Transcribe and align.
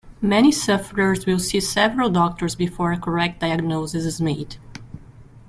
Many 0.19 0.51
sufferers 0.51 1.27
will 1.27 1.37
see 1.37 1.59
several 1.59 2.09
doctors 2.09 2.55
before 2.55 2.91
a 2.91 2.97
correct 2.97 3.39
diagnosis 3.41 4.03
is 4.03 4.19
made. 4.19 4.57